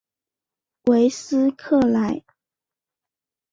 [0.85, 2.23] 韦斯克莱。